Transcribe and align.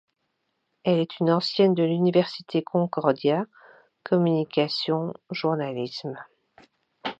Elle 0.83 0.97
est 0.97 1.19
une 1.19 1.29
ancienne 1.29 1.75
de 1.75 1.83
l'Université 1.83 2.63
Concordia, 2.63 3.45
communication- 4.03 5.13
journalisme. 5.29 6.15